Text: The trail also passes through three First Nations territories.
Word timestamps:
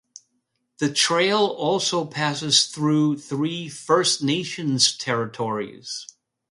The 0.79 0.91
trail 0.91 1.37
also 1.41 2.05
passes 2.05 2.65
through 2.65 3.19
three 3.19 3.69
First 3.69 4.23
Nations 4.23 4.97
territories. 4.97 6.07